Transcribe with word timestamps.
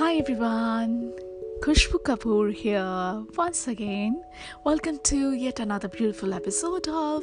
Hi 0.00 0.16
everyone, 0.16 1.12
Khushbu 1.62 2.02
Kapoor 2.02 2.54
here 2.54 3.22
once 3.36 3.68
again. 3.68 4.24
Welcome 4.64 4.98
to 5.04 5.32
yet 5.32 5.60
another 5.60 5.88
beautiful 5.88 6.32
episode 6.32 6.88
of 6.88 7.22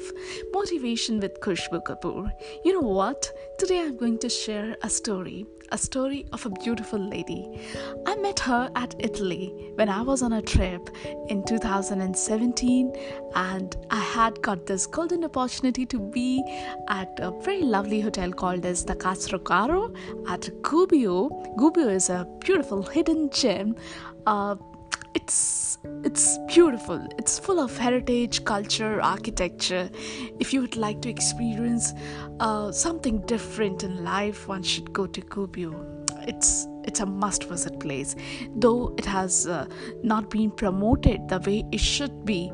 Motivation 0.53 1.19
with 1.19 1.39
Khushbu 1.39 1.83
Kapoor. 1.83 2.31
You 2.63 2.73
know 2.73 2.87
what? 2.87 3.31
Today 3.57 3.79
I'm 3.79 3.97
going 3.97 4.19
to 4.19 4.29
share 4.29 4.77
a 4.83 4.89
story, 4.91 5.47
a 5.71 5.77
story 5.77 6.27
of 6.33 6.45
a 6.45 6.51
beautiful 6.51 6.99
lady. 6.99 7.59
I 8.05 8.15
met 8.17 8.39
her 8.41 8.69
at 8.75 8.93
Italy 8.99 9.71
when 9.73 9.89
I 9.89 10.03
was 10.03 10.21
on 10.21 10.33
a 10.33 10.41
trip 10.43 10.87
in 11.29 11.43
2017, 11.43 12.93
and 13.33 13.75
I 13.89 13.99
had 13.99 14.39
got 14.43 14.67
this 14.67 14.85
golden 14.85 15.23
opportunity 15.23 15.87
to 15.87 15.99
be 15.99 16.43
at 16.89 17.19
a 17.19 17.31
very 17.41 17.63
lovely 17.63 18.01
hotel 18.01 18.31
called 18.31 18.67
as 18.67 18.85
the 18.85 18.95
Castro 18.95 19.39
Caro 19.39 19.91
at 20.27 20.41
Gubbio. 20.61 21.29
Gubbio 21.57 21.89
is 21.89 22.11
a 22.11 22.27
beautiful 22.39 22.83
hidden 22.83 23.31
gem 23.31 23.75
uh, 24.27 24.55
it's 25.15 25.79
it's 26.03 26.37
beautiful. 26.47 27.03
It's 27.17 27.39
full 27.39 27.59
of 27.59 27.75
heritage 27.77 28.43
culture 28.45 29.01
architecture. 29.01 29.89
If 30.39 30.53
you 30.53 30.61
would 30.61 30.75
like 30.75 31.01
to 31.03 31.09
experience 31.09 31.93
uh, 32.39 32.71
something 32.71 33.21
different 33.21 33.83
in 33.83 34.03
life 34.03 34.47
one 34.47 34.63
should 34.63 34.91
go 34.93 35.07
to 35.07 35.21
Gubbio 35.21 35.97
it's 36.27 36.67
it's 36.83 36.99
a 36.99 37.05
must 37.05 37.45
visit 37.45 37.79
place. 37.79 38.15
Though 38.55 38.93
it 38.97 39.05
has 39.05 39.47
uh, 39.47 39.65
not 40.03 40.29
been 40.29 40.51
promoted 40.51 41.29
the 41.29 41.39
way 41.39 41.63
it 41.71 41.79
should 41.79 42.25
be 42.25 42.51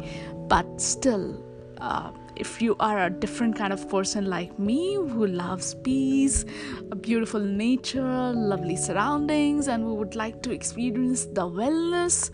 but 0.47 0.79
still 0.79 1.43
uh, 1.79 2.11
if 2.35 2.61
you 2.61 2.75
are 2.79 3.05
a 3.05 3.09
different 3.09 3.55
kind 3.55 3.71
of 3.73 3.87
person 3.89 4.25
like 4.25 4.57
me 4.57 4.95
who 4.95 5.27
loves 5.27 5.75
peace, 5.75 6.45
a 6.91 6.95
beautiful 6.95 7.39
nature, 7.39 8.33
lovely 8.33 8.75
surroundings, 8.75 9.67
and 9.67 9.83
who 9.83 9.95
would 9.95 10.15
like 10.15 10.41
to 10.43 10.51
experience 10.51 11.25
the 11.25 11.41
wellness, 11.41 12.31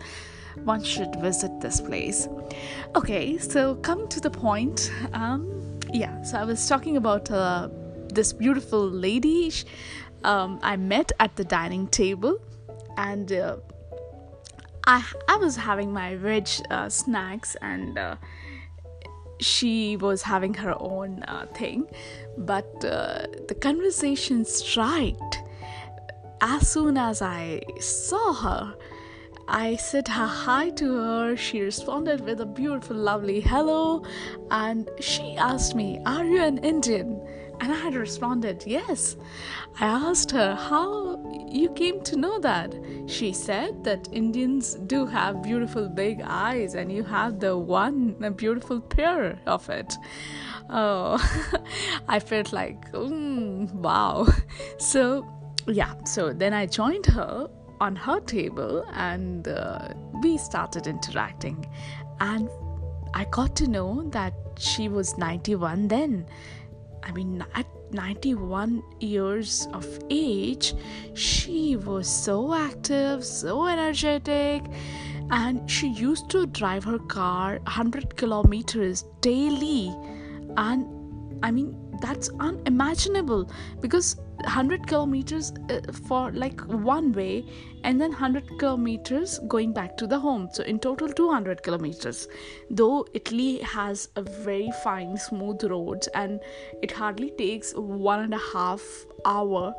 one 0.64 0.82
should 0.82 1.14
visit 1.16 1.60
this 1.60 1.80
place. 1.80 2.28
Okay, 2.96 3.38
so 3.38 3.76
coming 3.76 4.08
to 4.08 4.20
the 4.20 4.30
point, 4.30 4.90
um, 5.12 5.78
yeah, 5.92 6.22
so 6.22 6.38
I 6.38 6.44
was 6.44 6.66
talking 6.68 6.96
about 6.96 7.30
uh, 7.30 7.68
this 8.12 8.32
beautiful 8.32 8.88
lady 8.88 9.52
um, 10.24 10.60
I 10.62 10.76
met 10.76 11.12
at 11.18 11.36
the 11.36 11.44
dining 11.44 11.88
table, 11.88 12.38
and 12.96 13.32
uh, 13.32 13.56
I 14.86 15.02
I 15.28 15.36
was 15.36 15.56
having 15.56 15.92
my 15.92 16.16
veg 16.16 16.48
uh, 16.70 16.88
snacks 16.88 17.56
and 17.62 17.98
uh, 17.98 18.16
she 19.40 19.96
was 19.96 20.22
having 20.22 20.54
her 20.54 20.74
own 20.80 21.22
uh, 21.24 21.46
thing, 21.54 21.86
but 22.36 22.84
uh, 22.84 23.26
the 23.48 23.54
conversation 23.54 24.44
striked. 24.44 25.38
As 26.40 26.68
soon 26.68 26.96
as 26.96 27.20
I 27.20 27.60
saw 27.78 28.32
her, 28.32 28.74
I 29.48 29.76
said 29.76 30.06
hi 30.08 30.70
to 30.70 30.96
her. 30.96 31.36
She 31.36 31.60
responded 31.60 32.20
with 32.20 32.40
a 32.40 32.46
beautiful, 32.46 32.96
lovely 32.96 33.40
hello, 33.40 34.04
and 34.50 34.88
she 35.00 35.36
asked 35.36 35.74
me, 35.74 36.00
Are 36.06 36.24
you 36.24 36.42
an 36.42 36.58
Indian? 36.58 37.20
And 37.60 37.72
I 37.72 37.76
had 37.76 37.94
responded, 37.94 38.62
Yes. 38.66 39.16
I 39.80 39.86
asked 39.86 40.30
her 40.30 40.54
how 40.54 41.19
you 41.50 41.70
came 41.70 42.02
to 42.02 42.16
know 42.16 42.38
that. 42.40 42.74
She 43.06 43.32
said 43.32 43.84
that 43.84 44.08
Indians 44.12 44.74
do 44.86 45.06
have 45.06 45.42
beautiful 45.42 45.88
big 45.88 46.20
eyes, 46.24 46.74
and 46.74 46.92
you 46.92 47.02
have 47.04 47.40
the 47.40 47.56
one 47.56 48.12
beautiful 48.36 48.80
pair 48.80 49.38
of 49.46 49.68
it. 49.68 49.94
Oh, 50.68 51.18
I 52.08 52.20
felt 52.20 52.52
like, 52.52 52.92
mm, 52.92 53.72
wow. 53.74 54.26
So, 54.78 55.26
yeah, 55.66 55.94
so 56.04 56.32
then 56.32 56.54
I 56.54 56.66
joined 56.66 57.06
her 57.06 57.48
on 57.80 57.96
her 57.96 58.20
table 58.20 58.84
and 58.92 59.48
uh, 59.48 59.88
we 60.22 60.38
started 60.38 60.86
interacting. 60.86 61.66
And 62.20 62.48
I 63.14 63.24
got 63.24 63.56
to 63.56 63.68
know 63.68 64.08
that 64.10 64.34
she 64.58 64.88
was 64.88 65.16
91 65.18 65.88
then 65.88 66.26
I 67.02 67.12
mean, 67.12 67.44
at 67.54 67.66
91 67.92 68.82
years 69.00 69.68
of 69.72 69.86
age, 70.10 70.74
she 71.14 71.76
was 71.76 72.08
so 72.08 72.54
active, 72.54 73.24
so 73.24 73.66
energetic, 73.66 74.62
and 75.30 75.70
she 75.70 75.88
used 75.88 76.28
to 76.30 76.46
drive 76.46 76.84
her 76.84 76.98
car 76.98 77.58
100 77.64 78.16
kilometers 78.16 79.04
daily. 79.20 79.94
And 80.56 80.86
I 81.42 81.50
mean, 81.50 81.76
that's 82.00 82.30
unimaginable. 82.40 83.50
Because 83.80 84.16
100 84.44 84.86
kilometers 84.86 85.52
uh, 85.68 85.80
for 86.06 86.32
like 86.32 86.60
one 86.62 87.12
way 87.12 87.44
and 87.84 88.00
then 88.00 88.10
100 88.10 88.58
kilometers 88.58 89.38
going 89.48 89.72
back 89.72 89.96
to 89.98 90.06
the 90.06 90.18
home. 90.18 90.48
So 90.52 90.62
in 90.64 90.78
total 90.78 91.08
200 91.08 91.62
kilometers. 91.62 92.28
Though 92.70 93.06
italy 93.14 93.58
has 93.58 94.08
a 94.16 94.22
very 94.22 94.70
fine 94.82 95.16
smooth 95.16 95.62
roads 95.64 96.08
and 96.14 96.40
it 96.82 96.90
hardly 96.90 97.30
takes 97.30 97.72
one 97.74 98.20
and 98.20 98.34
a 98.34 98.44
half 98.52 98.82
hour 99.24 99.74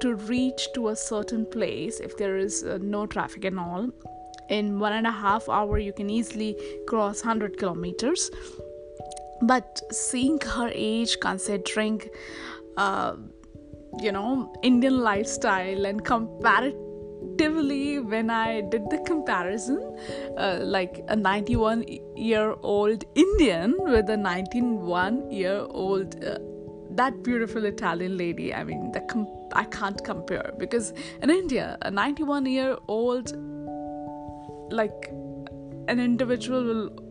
to 0.00 0.14
reach 0.14 0.68
to 0.74 0.88
a 0.88 0.96
certain 0.96 1.46
place 1.46 2.00
if 2.00 2.16
there 2.16 2.36
is 2.36 2.64
uh, 2.64 2.78
no 2.80 3.06
traffic 3.06 3.44
and 3.44 3.60
all. 3.60 3.90
In 4.50 4.78
one 4.78 4.92
and 4.92 5.06
a 5.06 5.10
half 5.10 5.48
hour 5.48 5.78
you 5.78 5.92
can 5.92 6.10
easily 6.10 6.56
cross 6.86 7.22
100 7.22 7.58
kilometers 7.58 8.30
but 9.46 9.80
seeing 9.90 10.38
her 10.40 10.70
age 10.74 11.18
considering 11.20 12.00
uh, 12.76 13.14
you 14.00 14.12
know 14.12 14.52
indian 14.62 14.98
lifestyle 14.98 15.86
and 15.86 16.04
comparatively 16.04 17.98
when 17.98 18.30
i 18.30 18.60
did 18.60 18.88
the 18.90 18.98
comparison 19.06 19.78
uh, 20.36 20.58
like 20.62 21.04
a 21.08 21.16
91 21.16 21.84
year 22.16 22.54
old 22.62 23.04
indian 23.14 23.76
with 23.78 24.10
a 24.10 24.16
91 24.16 25.30
year 25.30 25.64
old 25.70 26.24
uh, 26.24 26.38
that 26.90 27.22
beautiful 27.22 27.64
italian 27.64 28.16
lady 28.16 28.52
i 28.54 28.64
mean 28.64 28.90
the 28.92 29.00
com- 29.12 29.28
i 29.52 29.64
can't 29.64 30.04
compare 30.04 30.52
because 30.58 30.92
in 31.22 31.30
india 31.30 31.78
a 31.82 31.90
91 31.90 32.46
year 32.46 32.76
old 32.88 33.32
like 34.70 35.10
an 35.88 36.00
individual 36.00 36.64
will 36.64 37.03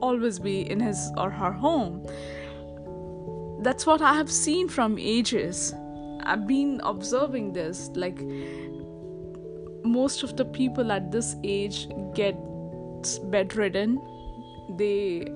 always 0.00 0.38
be 0.38 0.70
in 0.70 0.80
his 0.80 1.10
or 1.16 1.30
her 1.30 1.52
home. 1.52 2.06
That's 3.62 3.86
what 3.86 4.02
I 4.02 4.14
have 4.14 4.30
seen 4.30 4.68
from 4.68 4.98
ages. 4.98 5.74
I've 6.22 6.46
been 6.46 6.80
observing 6.84 7.52
this. 7.52 7.90
Like, 7.94 8.20
most 9.84 10.22
of 10.22 10.36
the 10.36 10.44
people 10.44 10.92
at 10.92 11.10
this 11.10 11.36
age 11.44 11.88
get 12.14 12.36
bedridden. 13.30 14.00
They 14.76 15.26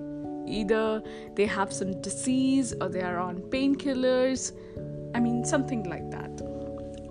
either 0.46 1.02
they 1.34 1.46
have 1.46 1.72
some 1.72 2.00
disease 2.00 2.74
or 2.80 2.88
they 2.88 3.02
are 3.02 3.18
on 3.18 3.38
painkillers. 3.50 4.52
I 5.14 5.20
mean, 5.20 5.44
something 5.44 5.88
like 5.88 6.10
that. 6.10 6.42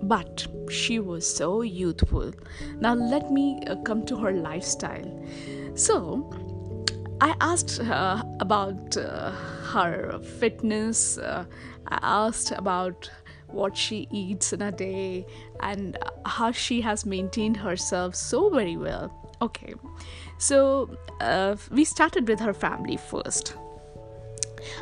But 0.02 0.46
she 0.70 0.98
was 0.98 1.26
so 1.26 1.62
youthful. 1.62 2.32
Now, 2.78 2.94
let 2.94 3.30
me 3.30 3.60
uh, 3.66 3.76
come 3.76 4.04
to 4.06 4.16
her 4.16 4.32
lifestyle. 4.32 5.22
So, 5.74 6.30
I 7.20 7.34
asked 7.40 7.76
her 7.78 8.22
about 8.40 8.96
uh, 8.96 9.32
her 9.72 10.18
fitness. 10.38 11.18
Uh, 11.18 11.44
I 11.88 11.98
asked 12.02 12.52
about 12.52 13.10
what 13.48 13.76
she 13.76 14.08
eats 14.10 14.52
in 14.52 14.62
a 14.62 14.72
day 14.72 15.26
and 15.60 15.98
how 16.24 16.52
she 16.52 16.80
has 16.80 17.04
maintained 17.04 17.56
herself 17.56 18.14
so 18.14 18.48
very 18.48 18.76
well. 18.76 19.12
Okay, 19.42 19.74
so 20.38 20.96
uh, 21.20 21.56
we 21.70 21.84
started 21.84 22.26
with 22.28 22.40
her 22.40 22.54
family 22.54 22.96
first. 22.96 23.54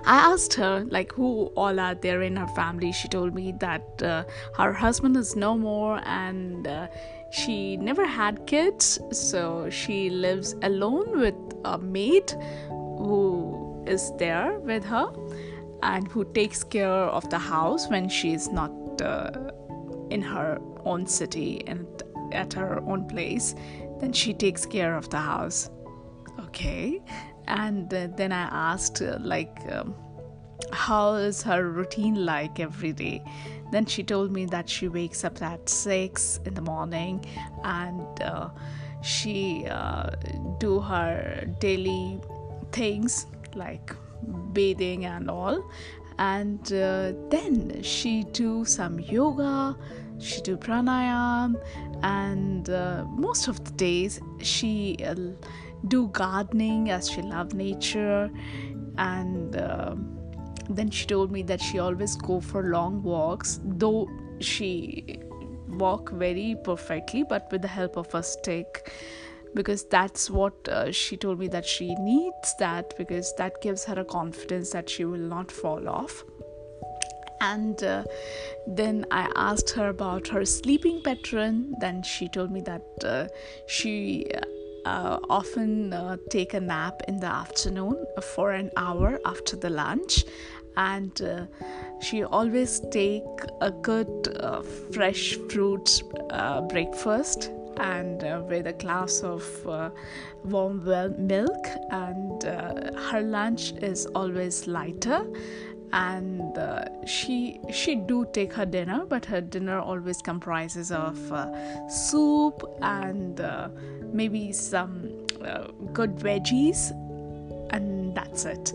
I 0.04 0.16
asked 0.16 0.54
her 0.54 0.84
like 0.90 1.12
who 1.12 1.46
all 1.56 1.78
are 1.78 1.94
there 1.94 2.22
in 2.22 2.36
her 2.36 2.48
family. 2.48 2.92
She 2.92 3.08
told 3.08 3.34
me 3.34 3.52
that 3.60 4.02
uh, 4.02 4.24
her 4.56 4.72
husband 4.72 5.16
is 5.16 5.36
no 5.36 5.56
more 5.56 6.00
and 6.04 6.66
uh, 6.66 6.88
she 7.30 7.76
never 7.76 8.06
had 8.06 8.46
kids, 8.46 8.98
so 9.12 9.68
she 9.70 10.10
lives 10.10 10.54
alone 10.62 11.18
with 11.18 11.34
a 11.64 11.78
maid 11.78 12.30
who 12.68 13.84
is 13.86 14.12
there 14.18 14.58
with 14.60 14.84
her 14.84 15.12
and 15.82 16.08
who 16.08 16.24
takes 16.32 16.64
care 16.64 16.88
of 16.88 17.28
the 17.30 17.38
house 17.38 17.88
when 17.88 18.08
she 18.08 18.32
is 18.32 18.48
not 18.50 18.72
uh, 19.02 19.30
in 20.10 20.22
her 20.22 20.58
own 20.84 21.06
city 21.06 21.62
and 21.66 21.86
at 22.32 22.52
her 22.52 22.80
own 22.80 23.06
place. 23.06 23.54
Then 24.00 24.12
she 24.12 24.32
takes 24.32 24.64
care 24.64 24.96
of 24.96 25.10
the 25.10 25.18
house. 25.18 25.70
Okay, 26.40 27.02
and 27.46 27.92
uh, 27.92 28.08
then 28.16 28.32
I 28.32 28.72
asked 28.72 29.02
uh, 29.02 29.18
like. 29.20 29.58
Um, 29.70 29.94
how 30.72 31.14
is 31.14 31.42
her 31.42 31.70
routine 31.70 32.26
like 32.26 32.60
every 32.60 32.92
day 32.92 33.22
then 33.70 33.86
she 33.86 34.02
told 34.02 34.32
me 34.32 34.46
that 34.46 34.68
she 34.68 34.88
wakes 34.88 35.24
up 35.24 35.40
at 35.42 35.68
6 35.68 36.40
in 36.44 36.54
the 36.54 36.62
morning 36.62 37.24
and 37.64 38.22
uh, 38.22 38.48
she 39.02 39.66
uh, 39.68 40.10
do 40.58 40.80
her 40.80 41.44
daily 41.60 42.20
things 42.72 43.26
like 43.54 43.94
bathing 44.52 45.04
and 45.06 45.30
all. 45.30 45.70
And 46.18 46.60
uh, 46.72 47.12
then 47.30 47.82
she 47.82 48.24
do 48.24 48.64
some 48.64 48.98
yoga 48.98 49.76
she 50.18 50.40
do 50.40 50.56
pranayam 50.56 51.54
and 52.02 52.68
uh, 52.70 53.04
most 53.08 53.48
of 53.48 53.64
the 53.64 53.70
days 53.72 54.20
she 54.40 54.96
uh, 55.04 55.14
do 55.86 56.08
gardening 56.08 56.90
as 56.90 57.08
she 57.08 57.22
love 57.22 57.54
nature. 57.54 58.30
And 58.98 59.54
uh, 59.56 59.94
then 60.68 60.90
she 60.90 61.06
told 61.06 61.30
me 61.32 61.42
that 61.42 61.60
she 61.60 61.78
always 61.78 62.16
go 62.16 62.40
for 62.40 62.64
long 62.64 63.02
walks 63.02 63.60
though 63.64 64.08
she 64.40 65.20
walk 65.68 66.10
very 66.10 66.56
perfectly 66.64 67.22
but 67.22 67.50
with 67.50 67.62
the 67.62 67.68
help 67.68 67.96
of 67.96 68.14
a 68.14 68.22
stick. 68.22 68.90
Because 69.54 69.84
that's 69.84 70.28
what 70.30 70.68
uh, 70.68 70.92
she 70.92 71.16
told 71.16 71.38
me 71.38 71.48
that 71.48 71.64
she 71.64 71.94
needs 71.94 72.54
that 72.58 72.94
because 72.98 73.34
that 73.38 73.60
gives 73.62 73.84
her 73.84 73.98
a 73.98 74.04
confidence 74.04 74.70
that 74.70 74.90
she 74.90 75.04
will 75.04 75.16
not 75.18 75.50
fall 75.50 75.88
off. 75.88 76.22
And 77.40 77.82
uh, 77.82 78.04
then 78.66 79.06
i 79.10 79.30
asked 79.36 79.70
her 79.70 79.88
about 79.88 80.28
her 80.28 80.44
sleeping 80.44 81.00
pattern. 81.02 81.74
Then 81.80 82.02
she 82.02 82.28
told 82.28 82.52
me 82.52 82.60
that 82.62 82.82
uh, 83.02 83.28
she 83.66 84.30
uh, 84.84 85.18
often 85.28 85.92
uh, 85.92 86.16
take 86.30 86.54
a 86.54 86.60
nap 86.60 87.02
in 87.08 87.20
the 87.20 87.26
afternoon 87.26 88.04
for 88.34 88.52
an 88.52 88.70
hour 88.76 89.20
after 89.24 89.56
the 89.56 89.70
lunch. 89.70 90.24
And 90.76 91.20
uh, 91.22 91.46
she 92.00 92.22
always 92.22 92.80
take 92.92 93.24
a 93.60 93.70
good 93.70 94.36
uh, 94.40 94.62
fresh 94.62 95.36
fruit 95.48 96.02
breakfast 96.68 97.50
and 97.78 98.24
uh, 98.24 98.42
with 98.48 98.66
a 98.66 98.72
glass 98.72 99.20
of 99.22 99.44
uh, 99.66 99.90
warm 100.44 100.84
milk. 101.18 101.66
And 101.90 102.44
uh, 102.44 102.92
her 103.10 103.22
lunch 103.22 103.72
is 103.80 104.06
always 104.06 104.66
lighter 104.66 105.26
and 105.92 106.58
uh, 106.58 106.84
she 107.06 107.60
she 107.72 107.94
do 107.94 108.26
take 108.32 108.52
her 108.52 108.66
dinner 108.66 109.04
but 109.06 109.24
her 109.24 109.40
dinner 109.40 109.78
always 109.78 110.20
comprises 110.20 110.92
of 110.92 111.32
uh, 111.32 111.88
soup 111.88 112.62
and 112.82 113.40
uh, 113.40 113.68
maybe 114.12 114.52
some 114.52 115.26
good 115.92 116.16
veggies 116.16 116.92
and 117.70 118.14
that's 118.14 118.44
it. 118.44 118.72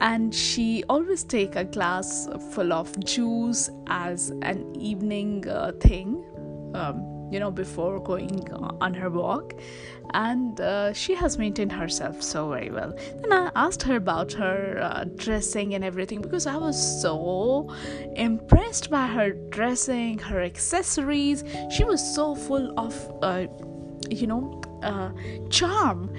And 0.00 0.34
she 0.34 0.82
always 0.88 1.24
take 1.24 1.56
a 1.56 1.64
glass 1.64 2.28
full 2.52 2.72
of 2.72 2.98
juice 3.04 3.68
as 3.86 4.30
an 4.42 4.74
evening 4.76 5.44
thing 5.80 6.24
um, 6.74 7.09
you 7.30 7.40
know, 7.40 7.50
before 7.50 8.00
going 8.00 8.48
on 8.80 8.94
her 8.94 9.10
walk. 9.10 9.54
And 10.12 10.60
uh, 10.60 10.92
she 10.92 11.14
has 11.14 11.38
maintained 11.38 11.72
herself 11.72 12.22
so 12.22 12.48
very 12.48 12.70
well. 12.70 12.92
Then 13.20 13.32
I 13.32 13.50
asked 13.54 13.82
her 13.84 13.96
about 13.96 14.32
her 14.32 14.80
uh, 14.82 15.04
dressing 15.16 15.74
and 15.74 15.84
everything 15.84 16.20
because 16.20 16.46
I 16.46 16.56
was 16.56 17.00
so 17.00 17.72
impressed 18.16 18.90
by 18.90 19.06
her 19.06 19.30
dressing, 19.30 20.18
her 20.18 20.42
accessories. 20.42 21.44
She 21.70 21.84
was 21.84 22.02
so 22.14 22.34
full 22.34 22.78
of, 22.78 22.94
uh, 23.22 23.46
you 24.10 24.26
know, 24.26 24.60
uh, 24.82 25.10
charm 25.50 26.12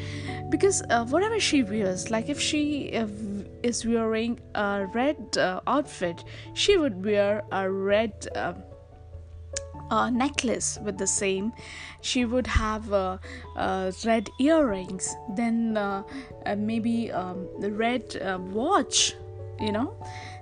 because 0.50 0.84
uh, 0.90 1.06
whatever 1.06 1.40
she 1.40 1.64
wears, 1.64 2.10
like 2.10 2.30
if 2.30 2.40
she 2.40 2.96
uh, 2.96 3.08
is 3.64 3.86
wearing 3.86 4.40
a 4.56 4.88
red 4.94 5.38
outfit, 5.68 6.24
she 6.54 6.78
would 6.78 7.04
wear 7.04 7.44
a 7.52 7.70
red 7.70 8.28
a 9.92 10.10
necklace 10.10 10.80
with 10.84 10.98
the 10.98 11.08
same. 11.08 11.54
She 12.02 12.26
would 12.26 12.48
have 12.48 12.92
uh, 12.92 13.18
uh, 13.56 13.92
red 14.06 14.30
earrings, 14.40 15.16
then 15.36 15.78
uh, 15.78 16.04
uh 16.46 16.56
maybe 16.56 17.12
um, 17.12 17.48
the 17.60 17.72
red 17.72 18.04
uh, 18.18 18.40
watch, 18.40 19.14
you 19.60 19.72
know 19.72 19.96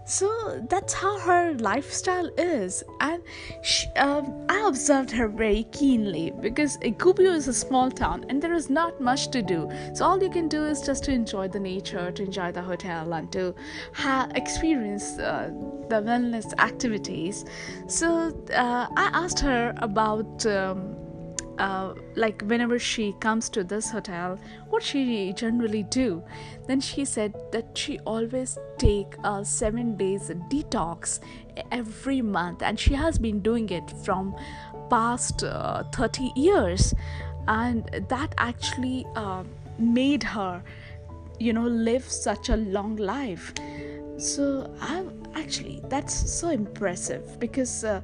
so 0.09 0.59
that's 0.67 0.94
how 0.94 1.19
her 1.19 1.53
lifestyle 1.53 2.29
is. 2.35 2.83
And 3.00 3.21
she, 3.61 3.88
um, 3.89 4.45
i 4.50 4.65
observed 4.67 5.11
her 5.11 5.27
very 5.27 5.65
keenly 5.71 6.31
because 6.41 6.77
Gubbio 6.77 7.31
is 7.31 7.47
a 7.47 7.53
small 7.53 7.91
town 7.91 8.25
and 8.27 8.41
there 8.41 8.53
is 8.53 8.69
not 8.71 9.00
much 9.00 9.29
to 9.29 9.44
do. 9.44 9.69
So 9.94 10.06
all 10.06 10.21
you 10.21 10.31
can 10.31 10.47
do 10.47 10.65
is 10.65 10.81
just 10.81 11.03
to 11.03 11.11
enjoy 11.11 11.47
the 11.50 11.59
nature 11.59 12.11
to 12.11 12.23
enjoy 12.23 12.51
the 12.51 12.61
hotel 12.61 13.13
and 13.13 13.31
to 13.33 13.53
ha- 13.94 14.29
experience 14.33 15.19
uh, 15.19 15.51
the 15.89 16.01
wellness 16.01 16.57
activities. 16.57 17.45
So 17.88 18.33
uh, 18.51 18.88
i 18.97 19.09
asked 19.13 19.39
her 19.41 19.75
about 19.77 20.45
um, 20.47 20.95
uh, 21.59 21.94
like 22.15 22.41
whenever 22.44 22.79
she 22.79 23.13
comes 23.19 23.50
to 23.50 23.63
this 23.63 23.89
hotel 23.91 24.39
what 24.69 24.81
she 24.81 25.33
generally 25.33 25.83
do 25.83 26.23
then 26.67 26.79
she 26.79 27.06
said 27.06 27.33
that 27.51 27.77
she 27.77 28.00
always 28.00 28.57
take 28.77 29.15
a 29.23 29.44
seven 29.44 29.95
days 29.97 30.31
detox 30.50 31.19
every 31.71 32.21
month 32.21 32.61
and 32.61 32.79
she 32.79 32.94
has 32.94 33.19
been 33.19 33.39
doing 33.41 33.69
it 33.69 33.91
from 34.03 34.35
past 34.89 35.44
uh, 35.44 35.83
30 35.94 36.31
years 36.35 36.94
and 37.47 38.05
that 38.09 38.33
actually 38.38 39.05
uh, 39.15 39.44
made 39.77 40.23
her 40.23 40.63
you 41.39 41.53
know 41.53 41.67
live 41.67 42.03
such 42.03 42.50
a 42.50 42.57
long 42.57 42.95
life. 42.97 43.53
So 44.17 44.69
i 44.81 45.03
actually 45.35 45.81
that's 45.88 46.13
so 46.13 46.50
impressive 46.50 47.39
because 47.39 47.83
uh, 47.83 48.01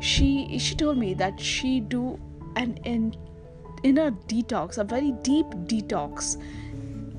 she 0.00 0.58
she 0.58 0.74
told 0.74 0.98
me 0.98 1.14
that 1.14 1.40
she 1.40 1.80
do 1.80 2.18
an 2.56 2.78
in, 2.84 3.14
inner 3.82 4.10
detox, 4.10 4.78
a 4.78 4.84
very 4.84 5.12
deep 5.22 5.46
detox 5.66 6.40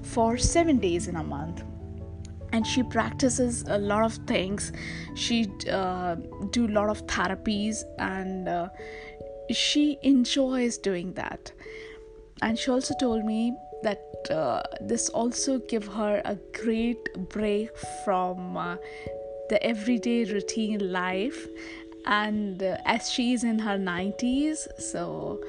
for 0.03 0.37
seven 0.37 0.79
days 0.79 1.07
in 1.07 1.15
a 1.15 1.23
month. 1.23 1.63
And 2.51 2.65
she 2.65 2.83
practices 2.83 3.65
a 3.67 3.77
lot 3.77 4.03
of 4.03 4.13
things. 4.27 4.71
She 5.15 5.51
uh, 5.69 6.15
do 6.51 6.67
a 6.67 6.73
lot 6.79 6.89
of 6.89 7.05
therapies 7.07 7.83
and 7.99 8.47
uh, 8.47 8.69
she 9.51 9.97
enjoys 10.03 10.77
doing 10.77 11.13
that. 11.13 11.51
And 12.41 12.57
she 12.57 12.71
also 12.71 12.93
told 12.99 13.25
me 13.25 13.55
that 13.83 14.01
uh, 14.31 14.63
this 14.81 15.09
also 15.09 15.59
give 15.59 15.87
her 15.87 16.21
a 16.25 16.35
great 16.53 17.29
break 17.29 17.69
from 18.03 18.57
uh, 18.57 18.77
the 19.49 19.61
everyday 19.63 20.23
routine 20.25 20.91
life 20.91 21.47
and 22.05 22.61
uh, 22.61 22.77
as 22.85 23.09
she's 23.11 23.43
in 23.43 23.59
her 23.59 23.77
90s 23.77 24.67
so 24.79 25.39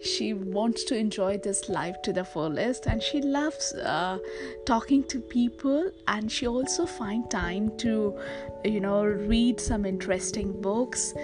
she 0.00 0.34
wants 0.34 0.84
to 0.84 0.96
enjoy 0.96 1.38
this 1.38 1.68
life 1.68 2.00
to 2.02 2.12
the 2.12 2.24
fullest. 2.24 2.86
And 2.86 3.02
she 3.02 3.20
loves 3.20 3.72
uh, 3.74 4.18
talking 4.64 5.04
to 5.04 5.20
people. 5.20 5.90
And 6.08 6.30
she 6.30 6.46
also 6.46 6.86
find 6.86 7.30
time 7.30 7.76
to 7.78 8.18
you 8.64 8.80
know 8.80 9.04
read 9.04 9.60
some 9.60 9.84
interesting 9.84 10.60
books 10.60 11.14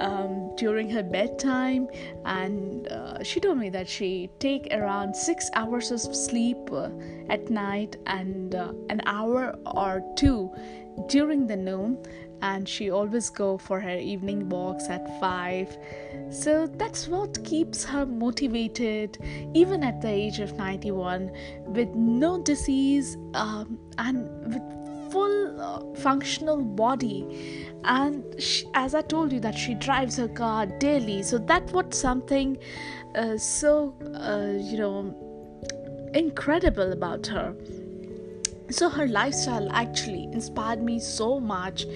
um, 0.00 0.54
during 0.56 0.90
her 0.90 1.02
bedtime. 1.02 1.88
And 2.24 2.88
uh, 2.88 3.22
she 3.22 3.40
told 3.40 3.58
me 3.58 3.70
that 3.70 3.88
she 3.88 4.30
take 4.38 4.68
around 4.72 5.14
six 5.14 5.50
hours 5.54 5.90
of 5.90 6.00
sleep 6.00 6.70
uh, 6.72 6.90
at 7.30 7.50
night 7.50 7.96
and 8.06 8.54
uh, 8.54 8.72
an 8.90 9.00
hour 9.06 9.56
or 9.66 10.02
two 10.16 10.50
during 11.08 11.46
the 11.46 11.56
noon 11.56 11.96
and 12.42 12.68
she 12.68 12.90
always 12.90 13.30
go 13.30 13.58
for 13.58 13.80
her 13.80 13.96
evening 13.96 14.48
walks 14.48 14.88
at 14.88 15.20
5 15.20 15.76
so 16.30 16.66
that's 16.66 17.08
what 17.08 17.42
keeps 17.44 17.84
her 17.84 18.06
motivated 18.06 19.18
even 19.54 19.82
at 19.82 20.00
the 20.00 20.08
age 20.08 20.40
of 20.40 20.56
91 20.56 21.30
with 21.66 21.88
no 21.94 22.40
disease 22.42 23.16
um, 23.34 23.78
and 23.98 24.28
with 24.52 24.62
full 25.10 25.60
uh, 25.60 25.80
functional 26.00 26.62
body. 26.62 27.68
And 27.84 28.24
she, 28.40 28.66
as 28.74 28.94
i 28.94 29.00
told 29.00 29.32
you 29.32 29.40
that 29.40 29.56
she 29.56 29.74
drives 29.74 30.16
her 30.16 30.28
car 30.28 30.66
daily. 30.66 31.22
So 31.22 31.38
that's 31.38 31.72
what 31.72 31.94
something 31.94 32.58
uh, 33.14 33.38
so 33.38 33.94
uh, 34.14 34.60
you 34.60 34.78
know 34.78 36.10
incredible 36.14 36.92
about 36.92 37.26
her 37.26 37.54
so 38.70 38.88
her 38.88 39.06
lifestyle 39.06 39.70
actually 39.72 40.24
inspired 40.32 40.82
me 40.82 40.98
so 40.98 41.40
much 41.40 41.86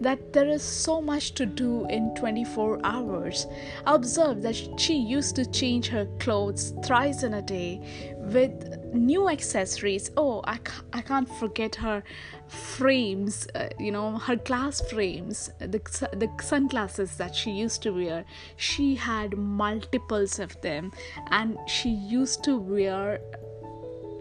that 0.00 0.32
there 0.32 0.48
is 0.48 0.62
so 0.62 1.00
much 1.00 1.32
to 1.32 1.46
do 1.46 1.86
in 1.86 2.14
24 2.14 2.80
hours. 2.84 3.46
I 3.86 3.94
observed 3.94 4.42
that 4.42 4.56
she 4.78 4.94
used 4.94 5.36
to 5.36 5.46
change 5.46 5.88
her 5.88 6.06
clothes 6.18 6.74
thrice 6.84 7.22
in 7.22 7.34
a 7.34 7.42
day 7.42 7.80
with 8.18 8.92
new 8.92 9.28
accessories. 9.28 10.10
Oh, 10.16 10.42
I, 10.44 10.58
I 10.92 11.00
can't 11.00 11.28
forget 11.38 11.74
her 11.76 12.02
frames, 12.48 13.46
uh, 13.54 13.68
you 13.78 13.92
know, 13.92 14.18
her 14.18 14.36
glass 14.36 14.80
frames, 14.80 15.50
the, 15.58 15.80
the 16.12 16.30
sunglasses 16.42 17.16
that 17.16 17.34
she 17.34 17.52
used 17.52 17.82
to 17.82 17.90
wear. 17.92 18.24
She 18.56 18.94
had 18.94 19.36
multiples 19.36 20.38
of 20.38 20.60
them, 20.60 20.92
and 21.30 21.58
she 21.66 21.90
used 21.90 22.44
to 22.44 22.58
wear 22.58 23.20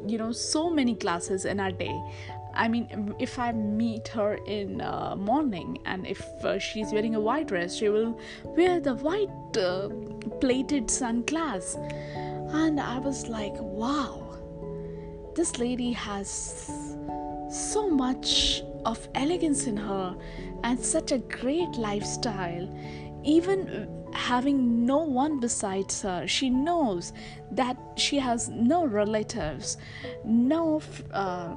you 0.07 0.17
know 0.17 0.31
so 0.31 0.69
many 0.69 0.93
glasses 0.93 1.45
in 1.45 1.59
a 1.59 1.71
day 1.71 1.95
I 2.55 2.69
mean, 2.69 3.13
if 3.19 3.37
I 3.37 3.51
meet 3.51 4.07
her 4.09 4.35
in 4.45 4.79
uh, 4.79 5.15
morning 5.17 5.79
and 5.85 6.07
if 6.07 6.23
uh, 6.45 6.57
she's 6.57 6.91
wearing 6.93 7.15
a 7.15 7.19
white 7.19 7.47
dress, 7.47 7.75
she 7.75 7.89
will 7.89 8.17
wear 8.45 8.79
the 8.79 8.95
white 8.95 9.57
uh, 9.57 9.89
plated 10.39 10.87
sunglass. 10.87 11.75
And 12.53 12.79
I 12.79 12.99
was 12.99 13.27
like, 13.27 13.53
wow, 13.57 14.37
this 15.35 15.59
lady 15.59 15.91
has 15.91 16.71
so 17.51 17.89
much 17.89 18.63
of 18.85 19.05
elegance 19.15 19.67
in 19.67 19.75
her 19.75 20.15
and 20.63 20.79
such 20.79 21.11
a 21.11 21.17
great 21.17 21.75
lifestyle. 21.75 22.69
Even 23.25 24.04
having 24.15 24.85
no 24.85 24.99
one 24.99 25.39
besides 25.39 26.01
her. 26.01 26.27
She 26.27 26.49
knows 26.49 27.13
that 27.51 27.77
she 27.95 28.17
has 28.17 28.49
no 28.49 28.85
relatives, 28.85 29.77
no. 30.23 30.81
Uh, 31.11 31.55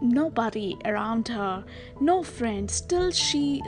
nobody 0.00 0.76
around 0.84 1.28
her, 1.28 1.64
no 2.00 2.22
friends. 2.22 2.74
Still, 2.74 3.10
she 3.10 3.62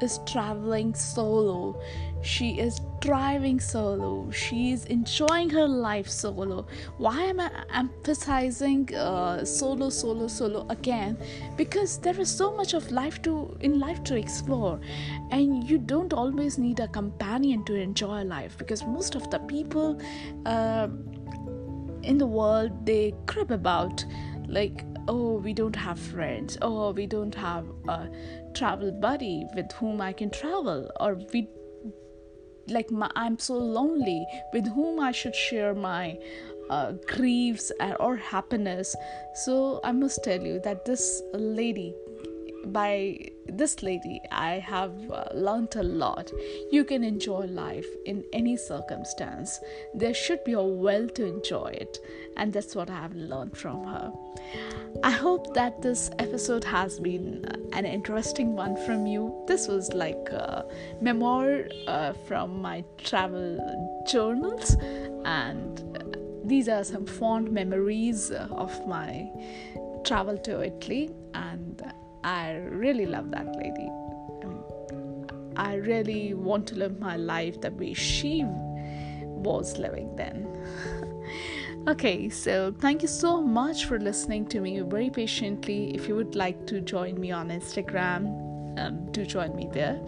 is 0.00 0.20
traveling 0.26 0.94
solo. 0.94 1.80
She 2.22 2.60
is 2.60 2.80
driving 3.00 3.58
solo. 3.58 4.30
She 4.30 4.70
is 4.72 4.84
enjoying 4.84 5.50
her 5.50 5.66
life 5.66 6.08
solo. 6.08 6.66
Why 6.98 7.22
am 7.22 7.40
I 7.40 7.50
emphasizing 7.74 8.94
uh, 8.94 9.44
solo, 9.44 9.90
solo, 9.90 10.28
solo 10.28 10.66
again? 10.68 11.18
Because 11.56 11.98
there 11.98 12.18
is 12.20 12.30
so 12.30 12.54
much 12.54 12.74
of 12.74 12.90
life 12.92 13.20
to 13.22 13.56
in 13.60 13.80
life 13.80 14.04
to 14.04 14.16
explore, 14.16 14.80
and 15.30 15.68
you 15.68 15.78
don't 15.78 16.12
always 16.12 16.58
need 16.58 16.78
a 16.80 16.88
companion 16.88 17.64
to 17.64 17.74
enjoy 17.74 18.22
life. 18.22 18.56
Because 18.56 18.84
most 18.84 19.16
of 19.16 19.28
the 19.30 19.40
people 19.40 20.00
uh, 20.46 20.88
in 22.02 22.18
the 22.18 22.26
world 22.26 22.86
they 22.86 23.14
crib 23.26 23.50
about 23.50 24.04
like 24.46 24.84
oh 25.08 25.34
we 25.34 25.52
don't 25.52 25.76
have 25.76 25.98
friends. 25.98 26.58
Oh 26.62 26.92
we 26.92 27.06
don't 27.06 27.34
have 27.34 27.66
a 27.88 28.08
travel 28.54 28.92
buddy 28.92 29.46
with 29.54 29.70
whom 29.72 30.00
i 30.00 30.12
can 30.12 30.30
travel. 30.30 30.90
Or 31.00 31.18
we 31.32 31.48
like 32.68 32.90
my, 32.90 33.10
i'm 33.16 33.38
so 33.38 33.54
lonely 33.54 34.24
with 34.52 34.66
whom 34.68 35.00
i 35.00 35.10
should 35.10 35.34
share 35.34 35.74
my 35.74 36.16
uh, 36.70 36.92
griefs 37.06 37.72
or 37.98 38.16
happiness. 38.16 38.94
So 39.44 39.80
i 39.84 39.92
must 39.92 40.22
tell 40.22 40.40
you 40.40 40.60
that 40.60 40.84
this 40.84 41.22
lady 41.32 41.94
by 42.66 43.18
this 43.46 43.82
lady, 43.82 44.20
I 44.30 44.58
have 44.58 44.92
uh, 45.10 45.24
learned 45.34 45.74
a 45.76 45.82
lot. 45.82 46.30
You 46.70 46.84
can 46.84 47.02
enjoy 47.02 47.46
life 47.46 47.86
in 48.06 48.24
any 48.32 48.56
circumstance. 48.56 49.58
There 49.94 50.14
should 50.14 50.44
be 50.44 50.52
a 50.52 50.62
will 50.62 51.08
to 51.10 51.26
enjoy 51.26 51.76
it, 51.80 51.98
and 52.36 52.52
that's 52.52 52.74
what 52.74 52.90
I 52.90 52.96
have 52.96 53.14
learned 53.14 53.56
from 53.56 53.84
her. 53.84 54.12
I 55.02 55.10
hope 55.10 55.54
that 55.54 55.82
this 55.82 56.10
episode 56.18 56.64
has 56.64 57.00
been 57.00 57.44
uh, 57.44 57.76
an 57.76 57.84
interesting 57.84 58.54
one 58.54 58.76
from 58.86 59.06
you. 59.06 59.44
This 59.46 59.68
was 59.68 59.92
like 59.92 60.28
a 60.30 60.64
memoir 61.00 61.64
uh, 61.86 62.12
from 62.28 62.60
my 62.60 62.84
travel 62.98 64.04
journals, 64.08 64.76
and 65.24 65.80
uh, 65.96 66.18
these 66.44 66.68
are 66.68 66.84
some 66.84 67.06
fond 67.06 67.50
memories 67.50 68.30
uh, 68.30 68.48
of 68.50 68.86
my 68.86 69.30
travel 70.04 70.36
to 70.36 70.62
Italy 70.62 71.10
and 71.34 71.82
I 72.24 72.52
really 72.70 73.06
love 73.06 73.30
that 73.30 73.46
lady. 73.56 73.90
I, 75.56 75.74
really 75.74 76.34
want 76.34 76.66
to 76.68 76.76
live 76.76 76.98
my 77.00 77.16
life 77.16 77.60
the 77.60 77.70
way 77.70 77.94
she 77.94 78.44
was 78.44 79.76
living 79.78 80.14
then. 80.16 80.46
okay, 81.88 82.28
so 82.28 82.74
thank 82.80 83.02
you 83.02 83.08
so 83.08 83.40
much 83.40 83.86
for 83.86 83.98
listening 83.98 84.46
to 84.46 84.60
me 84.60 84.80
very 84.80 85.10
patiently. 85.10 85.94
If 85.94 86.08
you 86.08 86.16
would 86.16 86.34
like 86.34 86.66
to 86.68 86.80
join 86.80 87.20
me 87.20 87.32
on 87.32 87.48
Instagram, 87.48 88.78
um, 88.78 89.10
do 89.12 89.26
join 89.26 89.54
me 89.56 89.68
there. 89.72 90.00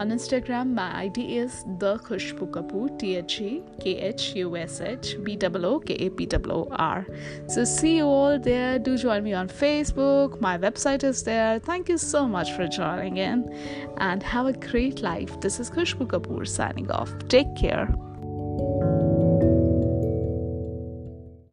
On 0.00 0.08
Instagram, 0.08 0.72
my 0.72 1.02
ID 1.02 1.36
is 1.36 1.62
the 1.78 1.98
Khushbu 1.98 2.50
Kapoor, 2.52 2.98
T 2.98 3.16
H 3.16 3.38
E 3.42 3.62
K 3.80 3.98
H 3.98 4.34
U 4.34 4.56
S 4.56 4.80
H 4.80 5.16
B 5.22 5.38
O 5.42 5.64
O 5.66 5.78
K 5.78 5.92
A 5.92 6.08
P 6.08 6.26
O 6.48 6.68
R. 6.70 7.06
So 7.48 7.64
see 7.64 7.98
you 7.98 8.06
all 8.06 8.38
there. 8.38 8.78
Do 8.78 8.96
join 8.96 9.22
me 9.22 9.34
on 9.34 9.46
Facebook. 9.48 10.40
My 10.40 10.56
website 10.56 11.04
is 11.04 11.22
there. 11.22 11.58
Thank 11.58 11.90
you 11.90 11.98
so 11.98 12.26
much 12.26 12.52
for 12.52 12.66
joining 12.66 13.18
in 13.18 13.54
and 13.98 14.22
have 14.22 14.46
a 14.46 14.54
great 14.54 15.02
life. 15.02 15.38
This 15.42 15.60
is 15.60 15.70
Khushbu 15.70 16.06
Kapoor 16.06 16.48
signing 16.48 16.90
off. 16.90 17.12
Take 17.28 17.54
care. 17.54 17.94